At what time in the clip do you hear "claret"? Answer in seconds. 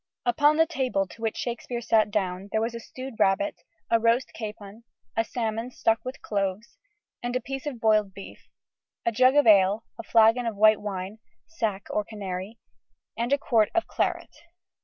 13.85-14.35